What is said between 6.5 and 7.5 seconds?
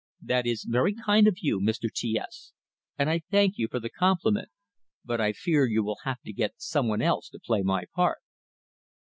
some one else to